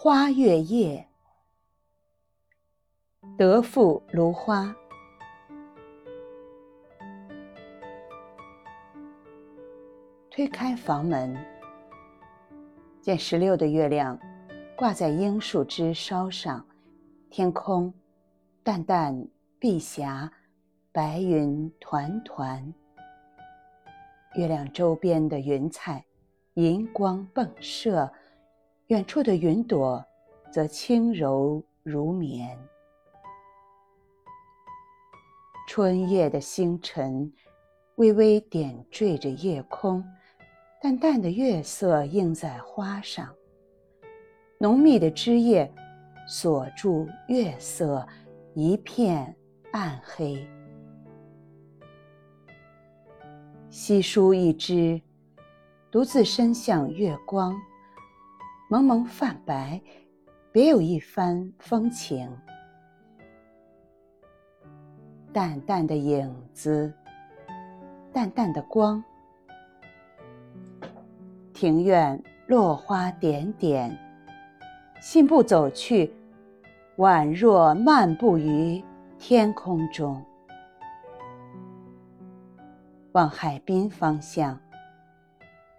[0.00, 1.08] 花月夜，
[3.36, 4.72] 得复芦花。
[10.30, 11.36] 推开房门，
[13.00, 14.16] 见十六的月亮
[14.76, 16.64] 挂在樱树枝梢上，
[17.28, 17.92] 天空
[18.62, 19.26] 淡淡
[19.58, 20.30] 碧霞，
[20.92, 22.72] 白云团团。
[24.36, 26.04] 月亮周边的云彩
[26.54, 28.08] 银光迸射，
[28.88, 30.02] 远处的云朵
[30.50, 32.58] 则轻柔如棉。
[35.68, 37.30] 春夜的星辰
[37.96, 40.02] 微微点缀着夜空。
[40.80, 43.34] 淡淡的月色映在花上，
[44.58, 45.70] 浓密的枝叶
[46.26, 48.06] 锁住月色，
[48.54, 49.36] 一片
[49.72, 50.48] 暗黑。
[53.68, 55.02] 稀疏一枝，
[55.90, 57.60] 独自伸向月光，
[58.70, 59.80] 蒙蒙泛白，
[60.52, 62.30] 别有一番风情。
[65.32, 66.92] 淡淡的影子，
[68.12, 69.02] 淡淡的光。
[71.54, 73.98] 庭院落花点点，
[75.00, 76.12] 信步走去，
[76.98, 78.84] 宛若漫步于
[79.18, 80.22] 天空中。
[83.12, 84.60] 望海滨方向，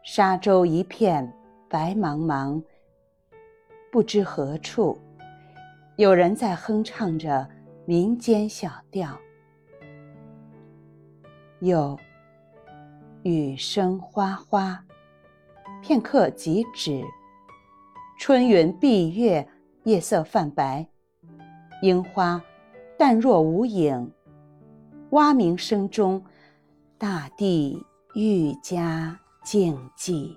[0.02, 1.31] 沙洲一片
[1.70, 2.62] 白茫茫，
[3.92, 4.98] 不知何处，
[5.95, 7.48] 有人在哼唱着
[7.86, 9.18] 民间小调。
[11.59, 11.98] 有
[13.23, 14.84] 雨声哗哗。
[15.81, 17.04] 片刻即止，
[18.20, 19.48] 春云蔽月，
[19.86, 20.86] 夜色泛白，
[21.81, 22.42] 樱花
[22.98, 24.12] 淡若无影。
[25.12, 26.22] 蛙鸣声中，
[26.98, 27.81] 大地
[28.14, 30.36] 愈加静寂。